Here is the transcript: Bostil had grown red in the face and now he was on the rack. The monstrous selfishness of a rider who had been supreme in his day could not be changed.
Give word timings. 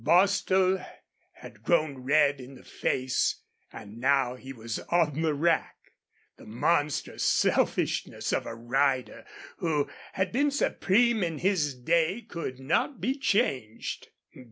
Bostil 0.03 0.83
had 1.33 1.61
grown 1.61 1.99
red 1.99 2.39
in 2.41 2.55
the 2.55 2.63
face 2.63 3.43
and 3.71 3.99
now 3.99 4.33
he 4.33 4.51
was 4.51 4.79
on 4.89 5.21
the 5.21 5.35
rack. 5.35 5.77
The 6.37 6.47
monstrous 6.47 7.23
selfishness 7.23 8.33
of 8.33 8.47
a 8.47 8.55
rider 8.55 9.25
who 9.57 9.91
had 10.13 10.31
been 10.31 10.49
supreme 10.49 11.21
in 11.23 11.37
his 11.37 11.75
day 11.75 12.21
could 12.23 12.59
not 12.59 12.99
be 12.99 13.13
changed. 13.15 14.07